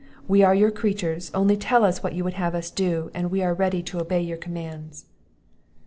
[0.27, 3.43] We are your creatures; only tell us what you would have us do, and we
[3.43, 5.05] are ready to obey your commands."